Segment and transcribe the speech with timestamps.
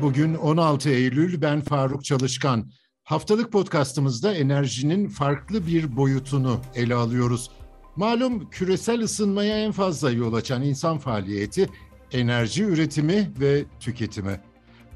[0.00, 2.70] Bugün 16 Eylül, ben Faruk Çalışkan.
[3.04, 7.50] Haftalık podcastımızda enerjinin farklı bir boyutunu ele alıyoruz.
[7.96, 11.68] Malum küresel ısınmaya en fazla yol açan insan faaliyeti
[12.12, 14.40] enerji üretimi ve tüketimi.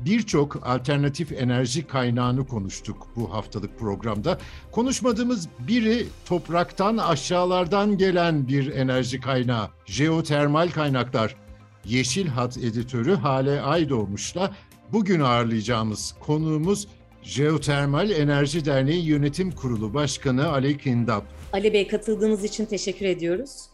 [0.01, 4.39] Birçok alternatif enerji kaynağını konuştuk bu haftalık programda.
[4.73, 11.37] Konuşmadığımız biri topraktan aşağılardan gelen bir enerji kaynağı, jeotermal kaynaklar.
[11.85, 14.53] Yeşil Hat editörü Hale Aydoğmuş'la
[14.93, 16.89] bugün ağırlayacağımız konuğumuz
[17.23, 21.25] Jeotermal Enerji Derneği Yönetim Kurulu Başkanı Ali Kindap.
[21.53, 23.67] Ali Bey katıldığınız için teşekkür ediyoruz.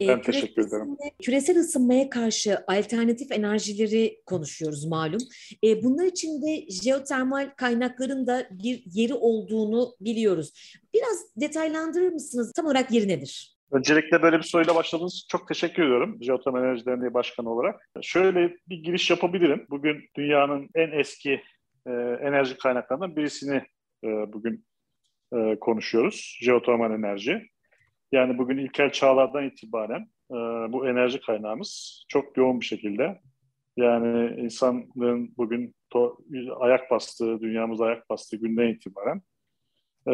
[0.00, 0.96] Ee, ben küresel teşekkür ederim.
[1.22, 5.20] Küresel ısınmaya karşı alternatif enerjileri konuşuyoruz malum.
[5.64, 10.52] Ee, bunlar için de jeotermal kaynakların da bir yeri olduğunu biliyoruz.
[10.94, 12.52] Biraz detaylandırır mısınız?
[12.56, 13.56] Tam olarak yeri nedir?
[13.72, 17.88] Öncelikle böyle bir soruyla başladığınız için çok teşekkür ediyorum Jeotermal Enerji Derneği Başkanı olarak.
[18.02, 19.66] Şöyle bir giriş yapabilirim.
[19.70, 21.42] Bugün dünyanın en eski
[21.86, 23.62] e, enerji kaynaklarından birisini
[24.04, 24.64] e, bugün
[25.34, 26.38] e, konuşuyoruz.
[26.42, 27.46] Jeotermal enerji.
[28.12, 30.36] Yani bugün ilkel çağlardan itibaren e,
[30.72, 33.20] bu enerji kaynağımız çok yoğun bir şekilde
[33.76, 36.18] yani insanlığın bugün to,
[36.60, 39.22] ayak bastığı, dünyamız ayak bastığı günden itibaren
[40.06, 40.12] e,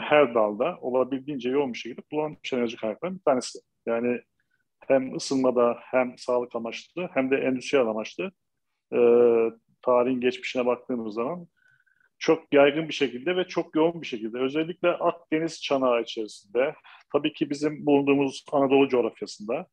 [0.00, 3.58] her dalda olabildiğince yoğun bir şekilde kullanılmış enerji kaynaklarının bir tanesi.
[3.86, 4.20] Yani
[4.86, 8.32] hem ısınmada hem sağlık amaçlı hem de endüstriyel amaçlı
[8.92, 8.98] e,
[9.82, 11.48] tarihin geçmişine baktığımız zaman
[12.18, 16.74] çok yaygın bir şekilde ve çok yoğun bir şekilde özellikle Akdeniz çanağı içerisinde
[17.12, 19.66] tabii ki bizim bulunduğumuz Anadolu coğrafyasında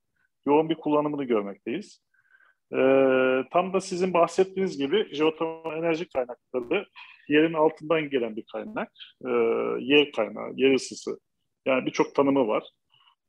[0.46, 2.06] yoğun bir kullanımını görmekteyiz.
[2.74, 6.86] Ee, tam da sizin bahsettiğiniz gibi jeotermal enerji kaynakları
[7.30, 8.92] yerin altından gelen bir kaynak.
[9.26, 9.30] Ee,
[9.80, 11.20] yer kaynağı, yer ısısı.
[11.66, 12.64] Yani birçok tanımı var.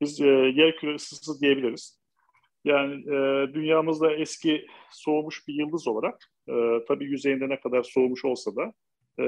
[0.01, 2.01] Biz e, yer küre ısısı diyebiliriz.
[2.65, 6.55] Yani e, dünyamızda eski soğumuş bir yıldız olarak e,
[6.89, 8.73] tabii yüzeyinde ne kadar soğumuş olsa da
[9.19, 9.25] e,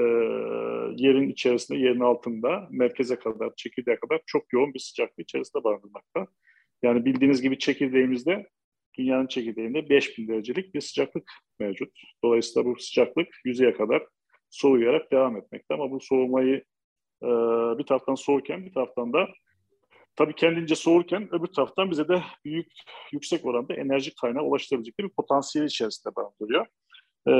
[1.03, 6.27] yerin içerisinde, yerin altında merkeze kadar, çekirdeğe kadar çok yoğun bir sıcaklık içerisinde barındırmakta.
[6.83, 8.49] Yani bildiğiniz gibi çekirdeğimizde
[8.99, 11.89] dünyanın çekirdeğinde 5000 derecelik bir sıcaklık mevcut.
[12.23, 14.03] Dolayısıyla bu sıcaklık yüzeye kadar
[14.49, 15.73] soğuyarak devam etmekte.
[15.73, 16.63] Ama bu soğumayı
[17.23, 17.27] e,
[17.77, 19.27] bir taraftan soğurken bir taraftan da
[20.15, 22.71] tabii kendince soğurken öbür taraftan bize de büyük
[23.11, 26.65] yüksek oranda enerji kaynağı ulaştırabilecek bir potansiyel içerisinde barındırıyor.
[27.27, 27.33] E,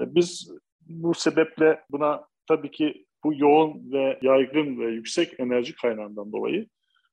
[0.00, 6.66] biz bu sebeple buna tabii ki bu yoğun ve yaygın ve yüksek enerji kaynağından dolayı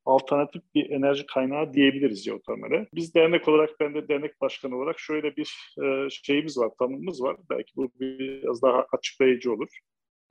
[0.10, 2.88] alternatif bir enerji kaynağı diyebiliriz jeotermale.
[2.94, 7.38] Biz dernek olarak, ben de dernek başkanı olarak şöyle bir e, şeyimiz var, tanımımız var.
[7.50, 9.80] Belki bu biraz daha açıklayıcı olur.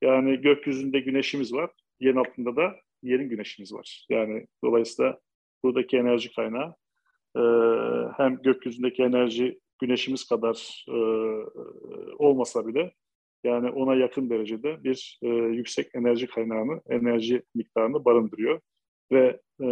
[0.01, 1.69] Yani gökyüzünde güneşimiz var,
[1.99, 4.05] yerin altında da yerin güneşimiz var.
[4.09, 5.19] Yani dolayısıyla
[5.63, 6.75] buradaki enerji kaynağı
[7.35, 7.41] e,
[8.17, 10.97] hem gökyüzündeki enerji güneşimiz kadar e,
[12.17, 12.93] olmasa bile
[13.43, 18.59] yani ona yakın derecede bir e, yüksek enerji kaynağını, enerji miktarını barındırıyor.
[19.11, 19.67] Ve e,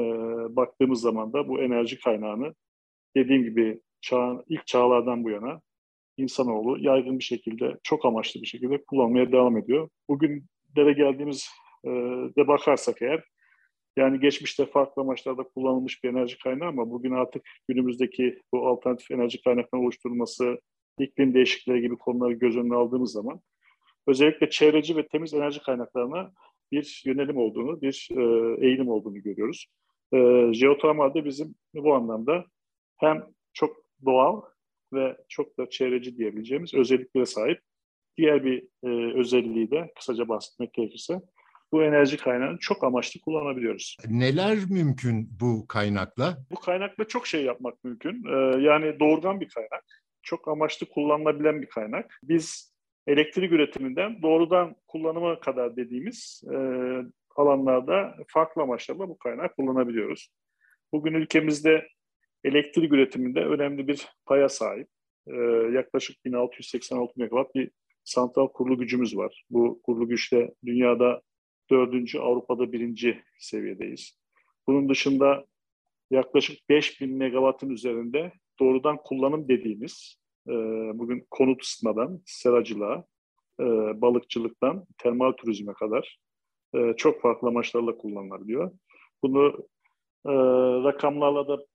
[0.55, 2.53] baktığımız zaman da bu enerji kaynağını
[3.15, 5.61] dediğim gibi çağın, ilk çağlardan bu yana
[6.17, 9.89] insanoğlu yaygın bir şekilde, çok amaçlı bir şekilde kullanmaya devam ediyor.
[10.09, 10.45] Bugün
[10.75, 11.49] dere geldiğimiz
[11.85, 11.89] e,
[12.37, 13.23] de bakarsak eğer,
[13.97, 19.41] yani geçmişte farklı amaçlarda kullanılmış bir enerji kaynağı ama bugün artık günümüzdeki bu alternatif enerji
[19.41, 20.59] kaynaklarının oluşturulması,
[20.99, 23.41] iklim değişikliği gibi konuları göz önüne aldığımız zaman
[24.07, 26.31] özellikle çevreci ve temiz enerji kaynaklarına
[26.71, 28.21] bir yönelim olduğunu, bir e,
[28.67, 29.67] eğilim olduğunu görüyoruz.
[30.13, 30.17] E,
[30.53, 32.45] jeotermalde bizim bu anlamda
[32.97, 33.23] hem
[33.53, 34.41] çok doğal
[34.93, 37.61] ve çok da çevreci diyebileceğimiz özelliklere sahip
[38.17, 41.21] diğer bir e, özelliği de kısaca bahsetmek gerekirse
[41.71, 43.97] bu enerji kaynağını çok amaçlı kullanabiliyoruz.
[44.09, 46.37] Neler mümkün bu kaynakla?
[46.51, 48.23] Bu kaynakla çok şey yapmak mümkün.
[48.25, 49.85] Ee, yani doğrudan bir kaynak.
[50.23, 52.19] Çok amaçlı kullanılabilen bir kaynak.
[52.23, 52.76] Biz
[53.07, 56.57] elektrik üretiminden doğrudan kullanıma kadar dediğimiz e,
[57.35, 60.29] alanlarda farklı amaçlarla bu kaynağı kullanabiliyoruz.
[60.91, 61.87] Bugün ülkemizde
[62.43, 64.87] elektrik üretiminde önemli bir paya sahip.
[65.27, 65.33] E,
[65.73, 67.71] yaklaşık 1686 megawatt bir
[68.03, 69.45] santral kurulu gücümüz var.
[69.49, 71.21] Bu kurulu güçte dünyada
[71.69, 74.19] dördüncü, Avrupa'da birinci seviyedeyiz.
[74.67, 75.45] Bunun dışında
[76.11, 80.53] yaklaşık 5000 megawattın üzerinde doğrudan kullanım dediğimiz e,
[80.99, 83.05] bugün konut ısıtmadan, seracılığa,
[83.59, 83.65] e,
[84.01, 86.19] balıkçılıktan termal turizme kadar
[86.75, 88.71] e, çok farklı amaçlarla kullanılabiliyor.
[89.23, 89.67] Bunu
[90.25, 90.33] e,
[90.83, 91.65] rakamlarla da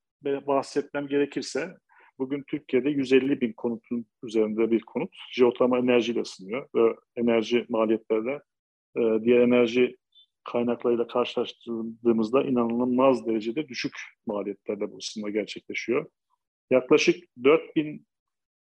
[0.46, 1.76] bahsetmem gerekirse
[2.18, 8.40] bugün Türkiye'de 150 bin konutun üzerinde bir konut jeotermal enerjiyle ısınıyor ve enerji maliyetlerle
[8.96, 9.96] e, diğer enerji
[10.44, 13.92] kaynaklarıyla karşılaştırdığımızda inanılmaz derecede düşük
[14.26, 16.06] maliyetlerle bu ısınma gerçekleşiyor.
[16.70, 18.06] Yaklaşık 4000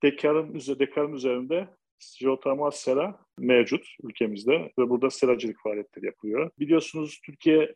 [0.02, 6.50] dekarın, dekarın üzerinde jeotermal sera mevcut ülkemizde ve burada seracılık faaliyetleri yapılıyor.
[6.58, 7.74] Biliyorsunuz Türkiye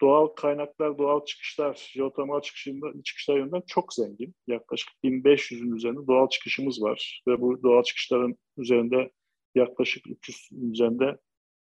[0.00, 4.34] doğal kaynaklar, doğal çıkışlar, jeotermal çıkışında, çıkışlar yönünden çok zengin.
[4.46, 9.10] Yaklaşık 1500'ün üzerinde doğal çıkışımız var ve bu doğal çıkışların üzerinde
[9.54, 11.18] yaklaşık 300 üzerinde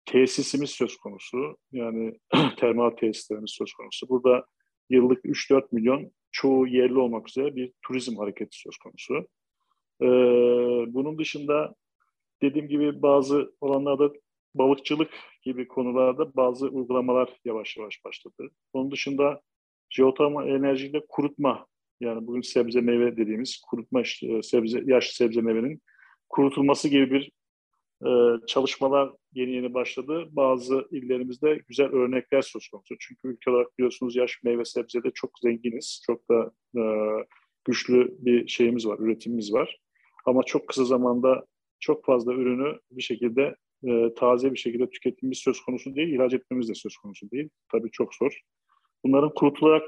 [0.06, 1.56] tesisimiz söz konusu.
[1.72, 2.18] Yani
[2.56, 4.08] termal tesislerimiz söz konusu.
[4.08, 4.46] Burada
[4.90, 9.28] yıllık 3-4 milyon çoğu yerli olmak üzere bir turizm hareketi söz konusu.
[10.02, 10.06] Ee,
[10.94, 11.74] bunun dışında
[12.42, 14.12] dediğim gibi bazı alanlarda
[14.54, 15.10] balıkçılık
[15.42, 18.50] gibi konularda bazı uygulamalar yavaş yavaş başladı.
[18.72, 19.40] Onun dışında
[19.90, 21.66] jeotermal enerjiyle kurutma
[22.00, 25.82] yani bugün sebze meyve dediğimiz kurutma işte, sebze yaş sebze meyvenin
[26.28, 27.32] kurutulması gibi bir
[28.06, 28.10] e,
[28.46, 30.28] çalışmalar yeni yeni başladı.
[30.30, 32.94] Bazı illerimizde güzel örnekler söz konusu.
[33.00, 36.02] Çünkü ülke olarak biliyorsunuz yaş meyve sebzede çok zenginiz.
[36.06, 36.82] Çok da e,
[37.64, 39.78] güçlü bir şeyimiz var, üretimimiz var.
[40.26, 41.46] Ama çok kısa zamanda
[41.80, 46.68] çok fazla ürünü bir şekilde e, taze bir şekilde tüketmemiz söz konusu değil, ihraç etmemiz
[46.68, 47.48] de söz konusu değil.
[47.72, 48.40] Tabii çok zor.
[49.04, 49.82] Bunların kurutularak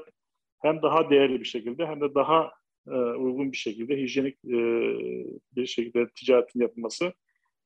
[0.61, 2.51] hem daha değerli bir şekilde hem de daha
[2.87, 4.59] e, uygun bir şekilde, hijyenik e,
[5.55, 7.13] bir şekilde ticaretin yapılması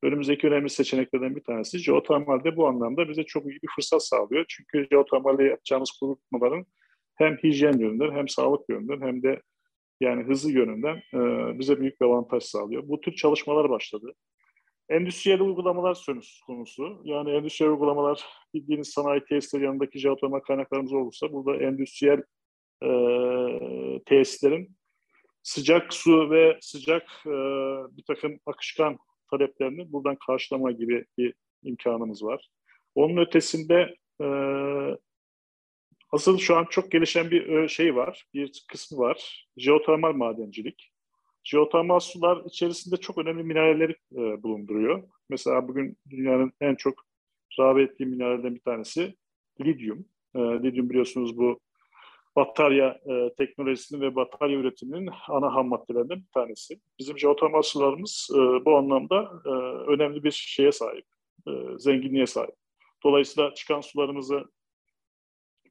[0.03, 1.77] önümüzdeki önemli seçeneklerden bir tanesi.
[1.79, 4.45] Jeotermal de bu anlamda bize çok iyi bir fırsat sağlıyor.
[4.47, 6.65] Çünkü jeotermalde yapacağımız kurutmaların
[7.15, 9.41] hem hijyen yönünden hem sağlık yönünden hem de
[10.01, 11.19] yani hızı yönünden e,
[11.59, 12.87] bize büyük bir avantaj sağlıyor.
[12.87, 14.13] Bu tür çalışmalar başladı.
[14.89, 17.01] Endüstriyel uygulamalar söz konusu.
[17.03, 22.23] Yani endüstriyel uygulamalar bildiğiniz sanayi tesisleri yanındaki jeotermal kaynaklarımız olursa burada endüstriyel
[22.83, 22.89] e,
[24.05, 24.75] tesislerin
[25.43, 27.35] sıcak su ve sıcak e,
[27.97, 28.97] bir takım akışkan
[29.31, 32.49] taleplerini buradan karşılama gibi bir imkanımız var.
[32.95, 34.27] Onun ötesinde e,
[36.13, 39.47] asıl şu an çok gelişen bir e, şey var, bir kısmı var.
[39.57, 40.91] Jeotermal madencilik.
[41.43, 45.03] Jeotermal sular içerisinde çok önemli mineralleri e, bulunduruyor.
[45.29, 46.93] Mesela bugün dünyanın en çok
[47.59, 49.15] rağbet ettiği minerallerden bir tanesi
[49.61, 50.05] lityum.
[50.35, 51.59] E, lityum biliyorsunuz bu
[52.35, 56.79] batarya e, teknolojisinin ve batarya üretiminin ana ham maddelerinden bir tanesi.
[56.99, 59.49] Bizim jeotermal sularımız e, bu anlamda e,
[59.91, 61.05] önemli bir şeye sahip,
[61.47, 62.55] e, zenginliğe sahip.
[63.03, 64.45] Dolayısıyla çıkan sularımızı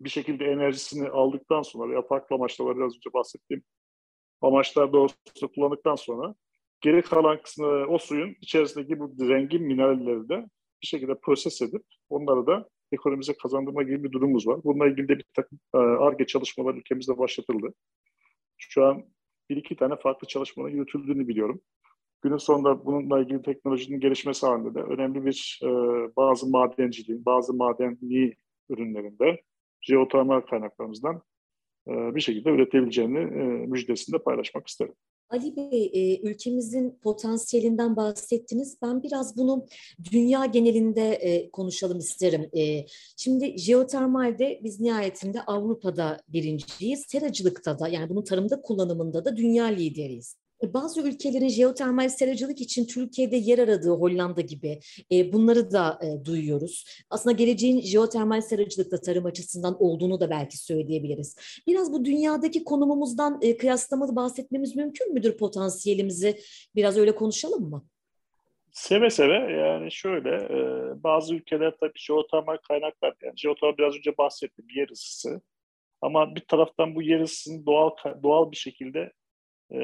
[0.05, 3.63] bir şekilde enerjisini aldıktan sonra veya farklı amaçlarla biraz önce bahsettiğim
[4.41, 6.35] amaçlar doğrultusunda kullandıktan sonra
[6.81, 10.47] geri kalan kısmı o suyun içerisindeki bu zengin mineralleri de
[10.83, 14.65] bir şekilde proses edip onları da ekonomimize kazandırma gibi bir durumumuz var.
[14.65, 17.75] Bununla ilgili de bir takım ARGE çalışmalar ülkemizde başlatıldı.
[18.59, 19.05] Şu an
[19.51, 21.61] bir iki tane farklı çalışmanın yürütüldüğünü biliyorum.
[22.23, 25.69] Günün sonunda bununla ilgili teknolojinin gelişmesi halinde de önemli bir e,
[26.17, 28.37] bazı madenciliğin, bazı madenli
[28.69, 29.43] ürünlerinde
[29.83, 31.23] jeotermal kaynaklarımızdan
[31.89, 34.95] e, bir şekilde üretebileceğini e, müjdesinde paylaşmak isterim.
[35.31, 38.79] Ali Bey, e, ülkemizin potansiyelinden bahsettiniz.
[38.83, 39.67] Ben biraz bunu
[40.13, 42.51] dünya genelinde konuşalım isterim.
[43.17, 47.05] Şimdi jeotermalde biz nihayetinde Avrupa'da birinciyiz.
[47.09, 50.42] Seracılıkta da yani bunun tarımda kullanımında da dünya lideriyiz.
[50.63, 54.81] E, bazı ülkelerin jeotermal seracılık için Türkiye'de yer aradığı Hollanda gibi
[55.13, 57.05] e, bunları da e, duyuyoruz.
[57.11, 61.63] Aslında geleceğin jeotermal seracılıkta tarım açısından olduğunu da belki söyleyebiliriz.
[61.67, 66.39] Biraz bu dünyadaki konumumuzdan e, kıyaslamalı bahsetmemiz mümkün müdür potansiyelimizi?
[66.75, 67.85] Biraz öyle konuşalım mı?
[68.73, 70.59] Seve seve yani şöyle e,
[71.03, 75.41] bazı ülkeler tabii jeotermal kaynaklar yani jeotermal biraz önce bahsettim yer ısısı
[76.01, 77.91] ama bir taraftan bu yer ısısını doğal
[78.23, 79.13] doğal bir şekilde
[79.71, 79.79] e,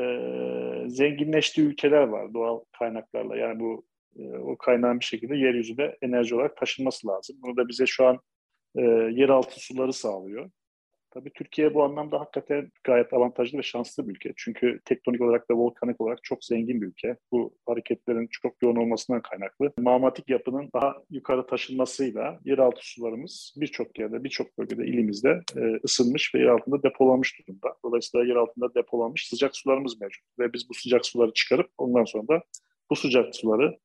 [0.89, 3.37] zenginleştiği ülkeler var doğal kaynaklarla.
[3.37, 7.37] Yani bu e, o kaynağın bir şekilde yeryüzünde enerji olarak taşınması lazım.
[7.43, 8.19] Bunu da bize şu an
[8.77, 10.51] e, yeraltı suları sağlıyor.
[11.19, 14.33] Tabii Türkiye bu anlamda hakikaten gayet avantajlı ve şanslı bir ülke.
[14.37, 17.17] Çünkü tektonik olarak ve volkanik olarak çok zengin bir ülke.
[17.33, 19.73] Bu hareketlerin çok yoğun olmasından kaynaklı.
[19.79, 26.39] Mağmatik yapının daha yukarı taşınmasıyla yeraltı sularımız birçok yerde, birçok bölgede ilimizde e, ısınmış ve
[26.39, 27.75] yer altında depolanmış durumda.
[27.85, 30.25] Dolayısıyla yer altında depolanmış sıcak sularımız mevcut.
[30.39, 32.43] Ve biz bu sıcak suları çıkarıp ondan sonra da
[32.91, 33.79] bu sıcak suları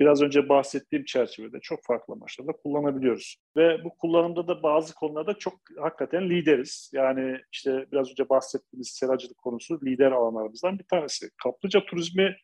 [0.00, 3.36] biraz önce bahsettiğim çerçevede çok farklı amaçlarla kullanabiliyoruz.
[3.56, 6.90] Ve bu kullanımda da bazı konularda çok hakikaten lideriz.
[6.94, 11.30] Yani işte biraz önce bahsettiğimiz seracılık konusu lider alanlarımızdan bir tanesi.
[11.42, 12.36] Kaplıca turizmi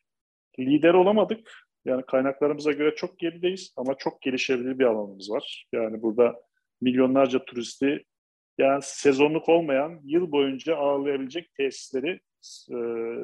[0.59, 1.51] lider olamadık.
[1.85, 5.67] Yani kaynaklarımıza göre çok gerideyiz ama çok gelişebilir bir alanımız var.
[5.73, 6.35] Yani burada
[6.81, 8.05] milyonlarca turisti
[8.57, 12.19] yani sezonluk olmayan yıl boyunca ağırlayabilecek tesisleri
[12.71, 12.75] e,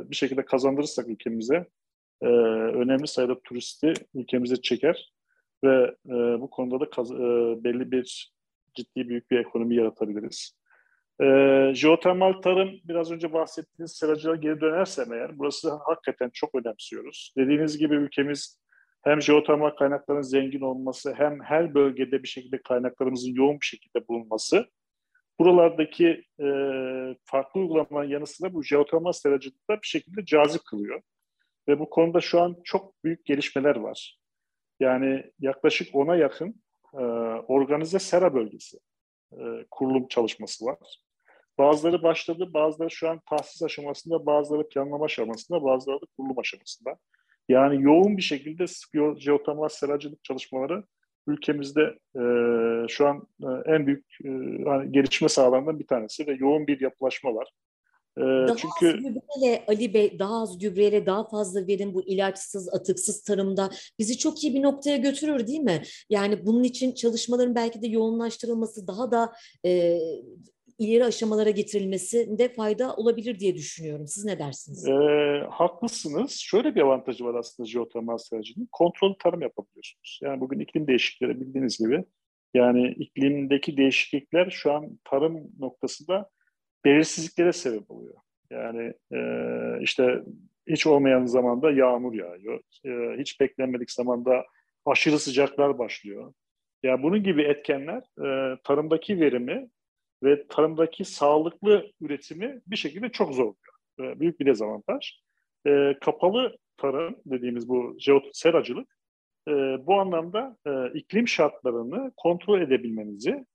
[0.10, 1.68] bir şekilde kazandırırsak ülkemize
[2.22, 2.28] e,
[2.78, 5.14] önemli sayıda turisti ülkemize çeker
[5.64, 8.34] ve e, bu konuda da kaz- e, belli bir
[8.76, 10.62] ciddi büyük bir ekonomi yaratabiliriz.
[11.22, 17.34] Ee, jeotermal tarım biraz önce bahsettiğiniz seracılığa geri dönersem eğer burası hakikaten çok önemsiyoruz.
[17.38, 18.62] Dediğiniz gibi ülkemiz
[19.04, 24.66] hem jeotermal kaynakların zengin olması hem her bölgede bir şekilde kaynaklarımızın yoğun bir şekilde bulunması
[25.40, 26.48] buralardaki e,
[27.26, 31.02] farklı uygulamaların yanı sıra bu jeotermal seracılıkta bir şekilde cazip kılıyor.
[31.68, 34.20] Ve bu konuda şu an çok büyük gelişmeler var.
[34.80, 36.62] Yani yaklaşık ona yakın
[36.94, 37.04] e,
[37.48, 38.78] organize sera bölgesi
[39.34, 40.98] e, kurulum çalışması var.
[41.58, 46.96] Bazıları başladı, bazıları şu an tahsis aşamasında, bazıları planlama aşamasında, bazıları da kurulum aşamasında.
[47.50, 48.66] Yani yoğun bir şekilde
[49.18, 50.84] jeotermal seracılık çalışmaları
[51.28, 52.24] ülkemizde e,
[52.88, 54.30] şu an e, en büyük e,
[54.66, 57.52] hani gelişme sahalarından bir tanesi ve yoğun bir yapılaşma var.
[58.18, 62.74] E, daha çünkü az gübreyle Ali Bey, daha az gübreyle daha fazla verim bu ilaçsız,
[62.74, 65.82] atıksız tarımda bizi çok iyi bir noktaya götürür değil mi?
[66.10, 69.34] Yani bunun için çalışmaların belki de yoğunlaştırılması daha da
[69.66, 70.00] e,
[70.80, 74.08] ileri aşamalara getirilmesinde fayda olabilir diye düşünüyorum.
[74.08, 74.88] Siz ne dersiniz?
[74.88, 74.94] E,
[75.50, 76.32] haklısınız.
[76.32, 78.68] Şöyle bir avantajı var aslında jeotermal seracının.
[78.72, 80.20] Kontrol tarım yapabiliyorsunuz.
[80.24, 82.04] Yani bugün iklim değişiklikleri bildiğiniz gibi
[82.54, 86.30] yani iklimdeki değişiklikler şu an tarım noktasında
[86.86, 88.16] belirsizliklere sebep oluyor.
[88.50, 89.20] Yani e,
[89.82, 90.24] işte
[90.68, 92.60] hiç olmayan zamanda yağmur yağıyor.
[92.86, 94.46] E, hiç beklenmedik zamanda
[94.86, 96.34] aşırı sıcaklar başlıyor.
[96.84, 99.70] Ya yani bunun gibi etkenler e, tarımdaki verimi
[100.24, 103.56] ve tarımdaki sağlıklı üretimi bir şekilde çok zorluyor.
[104.00, 105.20] E, büyük bir dezavantaj.
[105.68, 107.98] E, kapalı tarım dediğimiz bu
[108.34, 108.98] seracılık
[109.48, 109.52] e,
[109.88, 113.46] bu anlamda e, iklim şartlarını kontrol edebilmenizi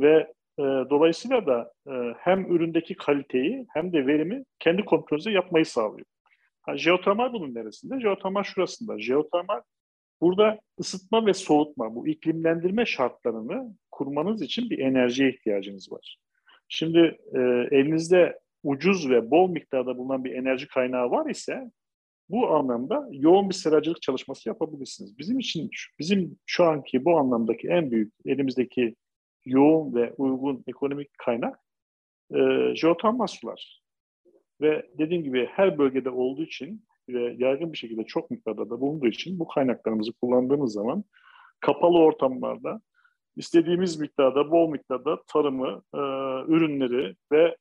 [0.00, 6.06] ve e, dolayısıyla da e, hem üründeki kaliteyi hem de verimi kendi kontrolünüzde yapmayı sağlıyor.
[6.62, 8.00] Ha, jeotermal bunun neresinde?
[8.00, 9.00] Jeotermal şurasında.
[9.00, 9.60] Jeotermal
[10.20, 16.18] burada ısıtma ve soğutma, bu iklimlendirme şartlarını kurmanız için bir enerjiye ihtiyacınız var.
[16.68, 21.70] Şimdi e, elinizde ucuz ve bol miktarda bulunan bir enerji kaynağı var ise
[22.28, 25.18] bu anlamda yoğun bir seracılık çalışması yapabilirsiniz.
[25.18, 28.94] Bizim için bizim şu anki bu anlamdaki en büyük elimizdeki
[29.46, 31.60] yoğun ve uygun ekonomik kaynak
[32.34, 33.82] e, jeotermal sular.
[34.60, 39.06] Ve dediğim gibi her bölgede olduğu için ve yaygın bir şekilde çok miktarda da bulunduğu
[39.06, 41.04] için bu kaynaklarımızı kullandığımız zaman
[41.60, 42.80] kapalı ortamlarda
[43.36, 45.98] istediğimiz miktarda, bol miktarda tarımı, e,
[46.52, 47.56] ürünleri ve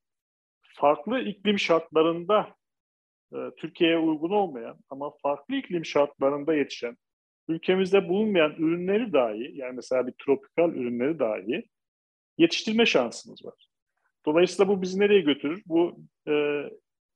[0.61, 2.47] farklı iklim şartlarında
[3.33, 6.97] e, Türkiye'ye uygun olmayan ama farklı iklim şartlarında yetişen,
[7.47, 11.63] ülkemizde bulunmayan ürünleri dahi, yani mesela bir tropikal ürünleri dahi
[12.37, 13.67] yetiştirme şansımız var.
[14.25, 15.63] Dolayısıyla bu bizi nereye götürür?
[15.65, 16.63] Bu e,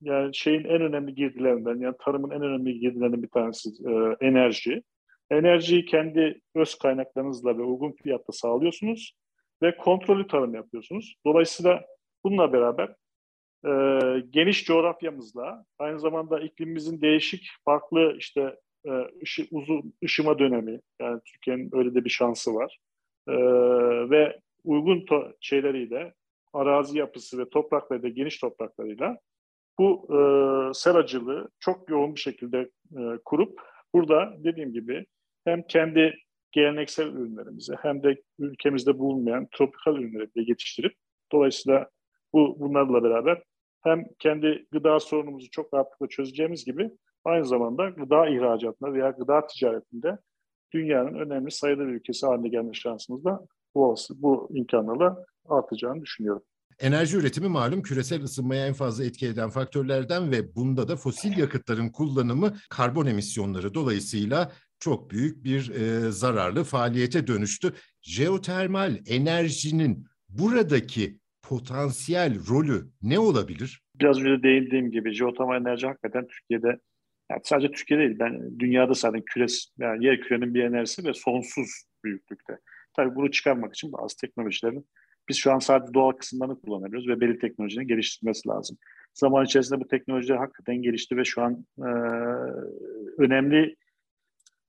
[0.01, 4.83] yani şeyin en önemli girdilerinden, yani tarımın en önemli girdilerinden bir tanesi e, enerji.
[5.31, 9.13] Enerjiyi kendi öz kaynaklarınızla ve uygun fiyatta sağlıyorsunuz
[9.61, 11.15] ve kontrollü tarım yapıyorsunuz.
[11.25, 11.85] Dolayısıyla
[12.23, 12.95] bununla beraber
[13.65, 13.71] e,
[14.29, 18.91] geniş coğrafyamızla aynı zamanda iklimimizin değişik farklı işte e,
[19.23, 22.77] ışı, uzun ışıma dönemi yani Türkiye'nin öyle de bir şansı var
[23.27, 23.33] e,
[24.09, 25.05] ve uygun
[25.39, 26.13] şeyleriyle
[26.53, 29.17] arazi yapısı ve toprakları da geniş topraklarıyla
[29.79, 30.19] bu e,
[30.73, 33.61] seracılığı çok yoğun bir şekilde e, kurup
[33.93, 35.05] burada dediğim gibi
[35.45, 36.15] hem kendi
[36.51, 40.93] geleneksel ürünlerimizi hem de ülkemizde bulunmayan tropikal ürünleri de yetiştirip
[41.31, 41.89] dolayısıyla
[42.33, 43.43] bu bunlarla beraber
[43.81, 46.91] hem kendi gıda sorunumuzu çok rahatlıkla çözeceğimiz gibi
[47.23, 50.17] aynı zamanda gıda ihracatında veya gıda ticaretinde
[50.73, 53.45] dünyanın önemli sayılı bir ülkesi haline gelme şansımız da
[53.75, 56.43] bu, bu imkanlarla artacağını düşünüyorum.
[56.79, 61.89] Enerji üretimi malum küresel ısınmaya en fazla etki eden faktörlerden ve bunda da fosil yakıtların
[61.89, 67.73] kullanımı karbon emisyonları dolayısıyla çok büyük bir e, zararlı faaliyete dönüştü.
[68.01, 73.81] Jeotermal enerjinin buradaki potansiyel rolü ne olabilir?
[73.99, 76.79] Biraz önce değindiğim gibi jeotermal enerji hakikaten Türkiye'de
[77.31, 81.69] yani sadece Türkiye değil, ben dünyada zaten küres, yani yer kürenin bir enerjisi ve sonsuz
[82.03, 82.57] büyüklükte.
[82.95, 84.85] Tabii bunu çıkarmak için bazı teknolojilerin
[85.29, 88.77] biz şu an sadece doğal kısımlarını kullanıyoruz ve belli teknolojinin geliştirilmesi lazım.
[89.13, 91.89] Zaman içerisinde bu teknolojiler hakikaten gelişti ve şu an e,
[93.17, 93.75] önemli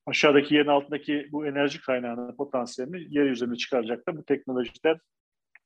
[0.05, 4.97] aşağıdaki yerin altındaki bu enerji kaynağının potansiyelini yeryüzüne çıkaracak da bu teknolojiler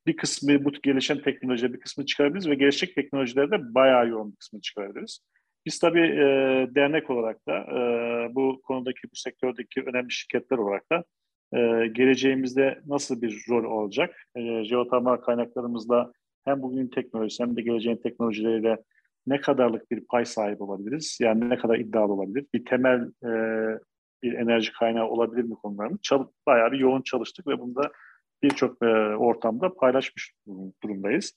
[0.08, 4.62] bir kısmı bu gelişen teknolojiler bir kısmı çıkarabiliriz ve gelecek teknolojilerde bayağı yoğun bir kısmı
[4.62, 5.20] çıkarabiliriz.
[5.66, 6.26] Biz tabii e,
[6.76, 7.80] dernek olarak da e,
[8.36, 11.04] bu konudaki bu sektördeki önemli şirketler olarak da
[11.54, 14.16] e, geleceğimizde nasıl bir rol olacak?
[14.36, 16.12] E, jeotermal kaynaklarımızla
[16.46, 18.78] hem bugünün teknolojisi hem de geleceğin teknolojileriyle
[19.28, 21.18] ne kadarlık bir pay sahibi olabiliriz?
[21.22, 22.46] Yani ne kadar iddialı olabilir?
[22.54, 23.32] Bir temel e,
[24.24, 27.92] bir enerji kaynağı olabilir mi konularını çal bayağı bir yoğun çalıştık ve bunda
[28.44, 28.86] birçok e,
[29.16, 30.34] ortamda paylaşmış
[30.84, 31.34] durumdayız.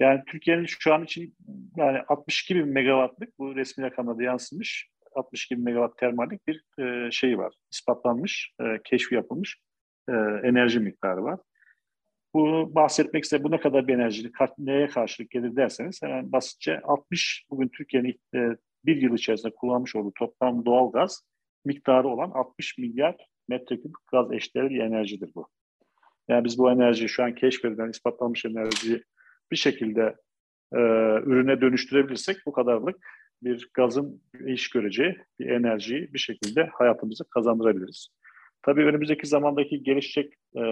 [0.00, 1.34] Yani Türkiye'nin şu an için
[1.76, 7.38] yani 62 bin megawattlık bu resmi rakamlarda yansımış 62 bin megawatt termallik bir e, şey
[7.38, 7.54] var.
[7.72, 9.58] ispatlanmış, e, keşfi yapılmış
[10.08, 11.40] e, enerji miktarı var.
[12.34, 17.46] Bu bahsetmek ise bu ne kadar bir enerji, neye karşılık gelir derseniz hemen basitçe 60
[17.50, 21.22] bugün Türkiye'nin e, bir yıl içerisinde kullanmış olduğu toplam doğal gaz
[21.64, 23.16] miktarı olan 60 milyar
[23.48, 25.48] metreküp gaz eşdeğeri bir enerjidir bu.
[26.28, 29.02] Yani biz bu enerjiyi şu an keşfedilen, ispatlanmış enerjiyi
[29.50, 30.16] bir şekilde
[30.72, 30.78] e,
[31.26, 32.96] ürüne dönüştürebilirsek bu kadarlık
[33.42, 38.08] bir gazın iş göreceği bir enerjiyi bir şekilde hayatımıza kazandırabiliriz.
[38.62, 40.62] Tabii önümüzdeki zamandaki gelişecek e,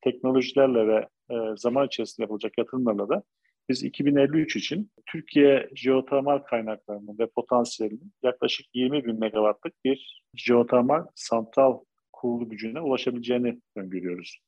[0.00, 3.22] teknolojilerle ve e, zaman içerisinde yapılacak yatırımlarla da
[3.68, 11.80] biz 2053 için Türkiye jeotermal kaynaklarının ve potansiyelinin yaklaşık 20 bin megawattlık bir jeotermal santral
[12.12, 14.38] kurulu gücüne ulaşabileceğini öngörüyoruz.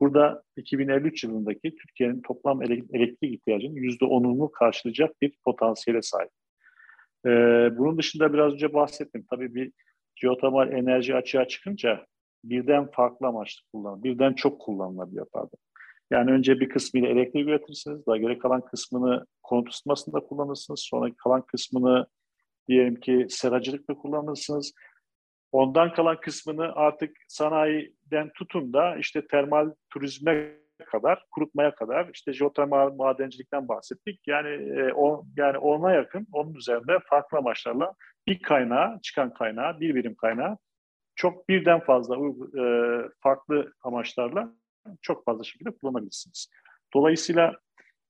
[0.00, 6.30] Burada 2053 yılındaki Türkiye'nin toplam elektrik ihtiyacının %10'unu karşılayacak bir potansiyele sahip.
[7.26, 9.26] Ee, bunun dışında biraz önce bahsettim.
[9.30, 9.72] Tabii bir
[10.16, 12.06] jeotermal enerji açığa çıkınca
[12.44, 15.58] birden farklı amaçlı kullanılır, birden çok kullanılabiliyor pardon.
[16.10, 21.42] Yani önce bir kısmıyla elektrik üretirsiniz, daha geri kalan kısmını konut ısıtmasında kullanırsınız, sonra kalan
[21.42, 22.06] kısmını
[22.68, 24.72] diyelim ki seracılıkta kullanırsınız.
[25.52, 32.94] Ondan kalan kısmını artık sanayiden tutun da işte termal turizme kadar, kurutmaya kadar işte jeotermal
[32.94, 34.20] madencilikten bahsettik.
[34.26, 37.94] Yani e, o yani ona yakın, onun üzerinde farklı amaçlarla
[38.26, 40.56] bir kaynağı, çıkan kaynağı, bir birim kaynağı
[41.14, 42.64] çok birden fazla e,
[43.20, 44.54] farklı amaçlarla
[45.02, 46.50] çok fazla şekilde kullanabilirsiniz.
[46.94, 47.56] Dolayısıyla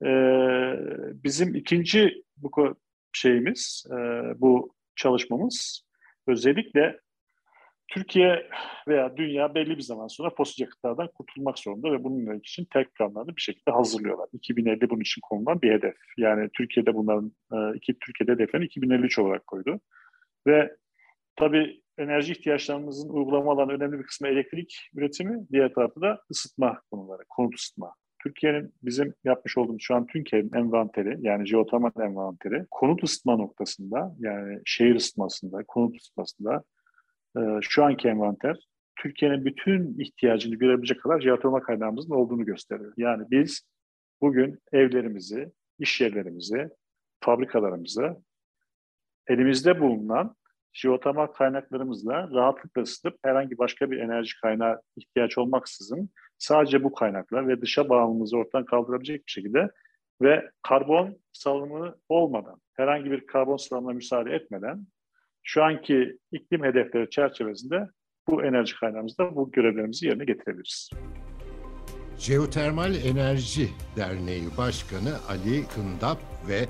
[0.05, 0.11] e,
[1.25, 2.77] bizim ikinci bu
[3.13, 3.97] şeyimiz, e,
[4.41, 5.87] bu çalışmamız
[6.27, 7.01] özellikle
[7.93, 8.47] Türkiye
[8.89, 13.37] veya dünya belli bir zaman sonra fosil yakıtlardan kurtulmak zorunda ve bunun için tek planlarını
[13.37, 14.29] bir şekilde hazırlıyorlar.
[14.33, 15.95] 2050 bunun için konulan bir hedef.
[16.19, 19.81] Yani Türkiye'de bunların e, iki Türkiye'de hedeflerini 2053 olarak koydu.
[20.47, 20.77] Ve
[21.37, 27.55] tabii enerji ihtiyaçlarımızın uygulamaların önemli bir kısmı elektrik üretimi, diğer tarafı da ısıtma konuları, konut
[27.55, 27.95] ısıtma.
[28.23, 34.61] Türkiye'nin bizim yapmış olduğumuz şu an TÜNKE'nin envanteri yani jeotermal envanteri konut ısıtma noktasında yani
[34.65, 36.65] şehir ısıtmasında, konut ısıtmasında
[37.37, 38.57] e, şu anki envanter
[38.97, 42.93] Türkiye'nin bütün ihtiyacını görebilecek kadar jeotermal kaynağımızın olduğunu gösteriyor.
[42.97, 43.63] Yani biz
[44.21, 46.69] bugün evlerimizi, iş yerlerimizi,
[47.21, 48.17] fabrikalarımızı
[49.27, 50.37] elimizde bulunan
[50.73, 57.61] jeotermal kaynaklarımızla rahatlıkla ısıtıp herhangi başka bir enerji kaynağı ihtiyaç olmaksızın sadece bu kaynakla ve
[57.61, 59.71] dışa bağımlılığımızı ortadan kaldırabilecek bir şekilde
[60.23, 64.87] ve karbon salımı olmadan, herhangi bir karbon salımına müsaade etmeden
[65.43, 67.89] şu anki iklim hedefleri çerçevesinde
[68.29, 70.91] bu enerji kaynağımızda bu görevlerimizi yerine getirebiliriz.
[72.19, 76.67] Jeotermal Enerji Derneği Başkanı Ali Kındap ve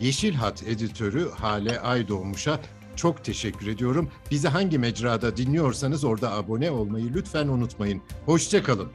[0.00, 2.60] Yeşil Hat editörü Hale Aydoğmuş'a
[2.96, 4.10] çok teşekkür ediyorum.
[4.30, 8.02] Bizi hangi mecrada dinliyorsanız orada abone olmayı lütfen unutmayın.
[8.26, 8.88] Hoşçakalın.